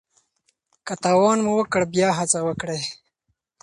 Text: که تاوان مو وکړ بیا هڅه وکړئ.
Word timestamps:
که 0.85 0.93
تاوان 1.03 1.39
مو 1.45 1.51
وکړ 1.57 1.81
بیا 1.93 2.09
هڅه 2.19 2.39
وکړئ. 2.47 2.81